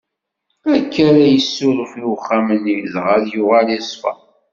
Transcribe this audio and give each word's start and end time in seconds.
Akka 0.77 1.01
ara 1.07 1.23
yessuref 1.33 1.91
i 2.01 2.03
uxxam-nni, 2.15 2.75
dɣa 2.93 3.11
ad 3.17 3.25
yuɣal 3.33 3.67
iṣfa. 3.77 4.13